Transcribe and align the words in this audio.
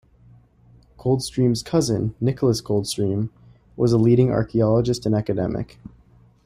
Coldstream's 0.97 1.61
cousin, 1.61 2.15
Nicolas 2.19 2.59
Coldstream, 2.59 3.29
was 3.77 3.93
a 3.93 3.99
leading 3.99 4.31
archaeologist 4.31 5.05
and 5.05 5.13
academic. 5.13 5.77